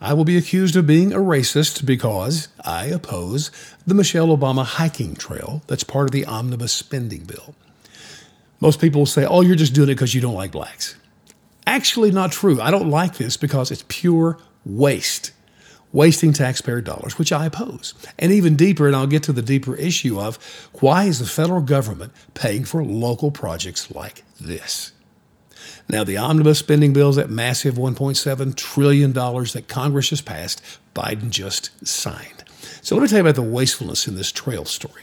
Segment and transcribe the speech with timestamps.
[0.00, 3.50] I will be accused of being a racist because I oppose
[3.86, 7.54] the Michelle Obama hiking trail that's part of the omnibus spending bill.
[8.60, 10.96] Most people will say, oh, you're just doing it because you don't like blacks.
[11.66, 12.60] Actually, not true.
[12.60, 15.32] I don't like this because it's pure waste,
[15.92, 17.94] wasting taxpayer dollars, which I oppose.
[18.18, 20.36] And even deeper, and I'll get to the deeper issue of
[20.80, 24.92] why is the federal government paying for local projects like this?
[25.88, 30.62] Now, the omnibus spending bills, that massive $1.7 trillion that Congress has passed,
[30.94, 32.44] Biden just signed.
[32.82, 35.02] So let me tell you about the wastefulness in this trail story.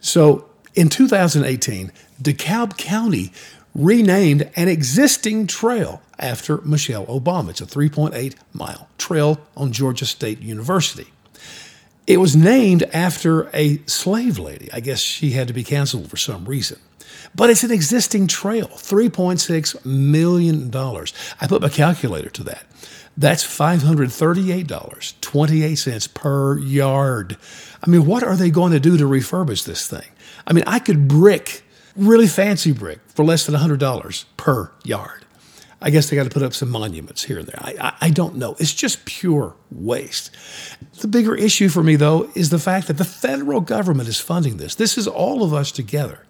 [0.00, 1.92] So in 2018,
[2.22, 3.32] DeKalb County
[3.74, 7.50] renamed an existing trail after Michelle Obama.
[7.50, 11.06] It's a 3.8 mile trail on Georgia State University.
[12.06, 14.68] It was named after a slave lady.
[14.72, 16.78] I guess she had to be canceled for some reason.
[17.34, 20.74] But it's an existing trail, $3.6 million.
[20.74, 22.64] I put my calculator to that.
[23.16, 27.36] That's $538.28 per yard.
[27.82, 30.08] I mean, what are they going to do to refurbish this thing?
[30.46, 31.62] I mean, I could brick,
[31.96, 35.24] really fancy brick, for less than $100 per yard.
[35.82, 37.58] I guess they got to put up some monuments here and there.
[37.58, 38.54] I, I, I, don't know.
[38.58, 40.30] It's just pure waste.
[41.00, 44.58] The bigger issue for me, though, is the fact that the federal government is funding
[44.58, 44.74] this.
[44.74, 46.26] This is all of us together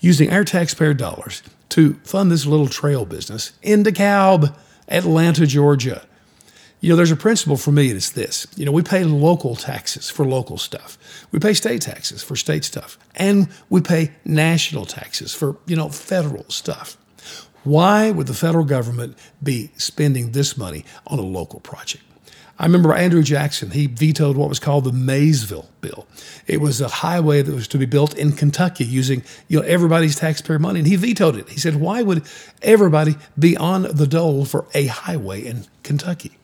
[0.00, 4.54] using our taxpayer dollars to fund this little trail business in DeKalb,
[4.88, 6.06] Atlanta, Georgia.
[6.80, 8.46] You know, there's a principle for me, and it's this.
[8.56, 10.96] You know, we pay local taxes for local stuff.
[11.32, 12.96] We pay state taxes for state stuff.
[13.16, 16.96] And we pay national taxes for, you know, federal stuff.
[17.68, 22.02] Why would the federal government be spending this money on a local project?
[22.58, 26.06] I remember Andrew Jackson, he vetoed what was called the Maysville bill.
[26.46, 30.16] It was a highway that was to be built in Kentucky using you know everybody's
[30.16, 31.50] taxpayer money, and he vetoed it.
[31.50, 32.22] He said, "Why would
[32.62, 36.38] everybody be on the dole for a highway in Kentucky?"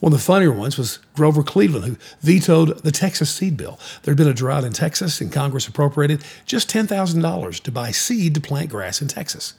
[0.00, 3.78] One of the funnier ones was Grover Cleveland, who vetoed the Texas seed bill.
[4.02, 8.34] There had been a drought in Texas, and Congress appropriated just $10,000 to buy seed
[8.34, 9.54] to plant grass in Texas.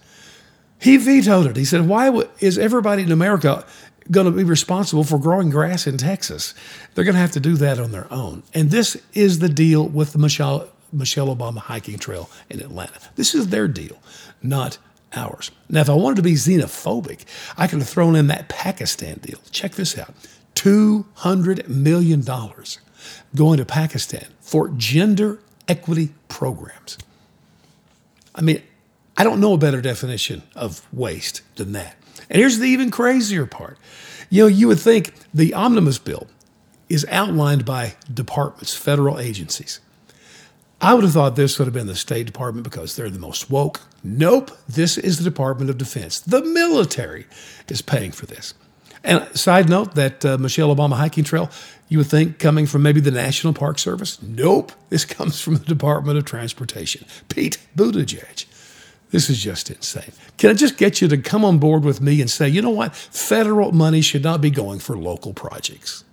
[0.81, 1.55] He vetoed it.
[1.55, 3.65] He said, Why is everybody in America
[4.09, 6.53] going to be responsible for growing grass in Texas.
[6.93, 8.43] They're going to have to do that on their own.
[8.53, 12.99] And this is the deal with the Michelle, Michelle Obama hiking trail in Atlanta.
[13.15, 14.01] This is their deal,
[14.41, 14.77] not
[15.15, 15.51] ours.
[15.69, 17.25] Now, if I wanted to be xenophobic,
[17.57, 19.39] I could have thrown in that Pakistan deal.
[19.51, 20.13] Check this out
[20.55, 22.21] $200 million
[23.35, 26.97] going to Pakistan for gender equity programs.
[28.33, 28.61] I mean,
[29.21, 31.95] I don't know a better definition of waste than that.
[32.27, 33.77] And here's the even crazier part.
[34.31, 36.25] You know, you would think the omnibus bill
[36.89, 39.79] is outlined by departments, federal agencies.
[40.81, 43.51] I would have thought this would have been the State Department because they're the most
[43.51, 43.81] woke.
[44.03, 46.19] Nope, this is the Department of Defense.
[46.19, 47.27] The military
[47.67, 48.55] is paying for this.
[49.03, 51.51] And side note, that uh, Michelle Obama hiking trail,
[51.89, 54.19] you would think coming from maybe the National Park Service.
[54.19, 57.05] Nope, this comes from the Department of Transportation.
[57.29, 58.47] Pete Buttigieg.
[59.11, 60.13] This is just insane.
[60.37, 62.69] Can I just get you to come on board with me and say, you know
[62.69, 62.95] what?
[62.95, 66.05] Federal money should not be going for local projects.